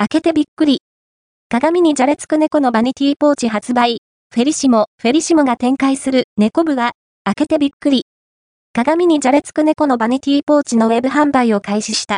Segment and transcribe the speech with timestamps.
[0.00, 0.80] 開けてびっくり。
[1.48, 3.98] 鏡にじゃれつく猫のバニティポーチ発売。
[4.32, 6.92] フェリシモ、フェリシモが展開する猫部は、
[7.24, 8.04] 開けてびっくり。
[8.72, 12.16] 鏡にじゃれつく猫のバニティポーチのウェブ販売を開始した。